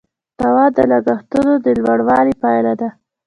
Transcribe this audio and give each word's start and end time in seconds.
تاوان 0.39 0.69
د 0.77 0.79
لګښتونو 0.91 1.53
د 1.65 1.67
لوړوالي 1.81 2.33
پایله 2.41 2.73
ده. 2.79 2.89